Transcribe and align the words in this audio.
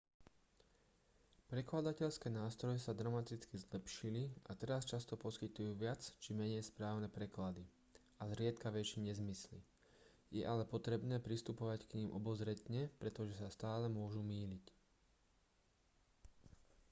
prekladateľské 1.53 2.27
nástroje 2.41 2.77
sa 2.81 2.97
dramaticky 2.99 3.53
zlepšili 3.65 4.23
a 4.49 4.57
teraz 4.61 4.81
často 4.91 5.13
poskytujú 5.25 5.71
viac 5.83 6.01
či 6.21 6.29
menej 6.39 6.63
správne 6.71 7.05
preklady 7.17 7.61
a 8.17 8.23
zriedkavejšie 8.31 8.97
nezmysly 9.09 9.59
je 10.37 10.41
ale 10.51 10.65
potrebné 10.73 11.17
pristupovať 11.27 11.79
k 11.85 11.95
nim 12.01 12.09
obozretne 12.19 12.81
pretože 13.01 13.35
sa 13.41 13.49
stále 13.57 13.85
môžu 13.97 14.21
mýliť 14.31 14.65